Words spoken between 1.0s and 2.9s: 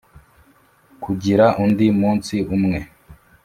kugira undi munsi umwe.